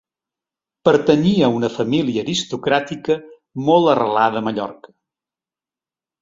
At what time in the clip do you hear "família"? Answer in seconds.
1.73-2.23